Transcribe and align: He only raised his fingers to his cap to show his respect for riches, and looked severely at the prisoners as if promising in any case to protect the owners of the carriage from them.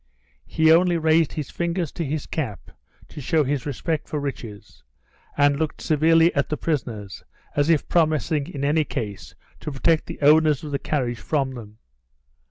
He 0.47 0.71
only 0.71 0.97
raised 0.97 1.33
his 1.33 1.51
fingers 1.51 1.91
to 1.91 2.03
his 2.03 2.25
cap 2.25 2.71
to 3.07 3.21
show 3.21 3.43
his 3.43 3.67
respect 3.67 4.09
for 4.09 4.19
riches, 4.19 4.81
and 5.37 5.59
looked 5.59 5.79
severely 5.79 6.33
at 6.33 6.49
the 6.49 6.57
prisoners 6.57 7.23
as 7.55 7.69
if 7.69 7.87
promising 7.87 8.47
in 8.47 8.65
any 8.65 8.83
case 8.83 9.35
to 9.59 9.71
protect 9.71 10.07
the 10.07 10.19
owners 10.23 10.63
of 10.63 10.71
the 10.71 10.79
carriage 10.79 11.19
from 11.19 11.51
them. 11.51 11.77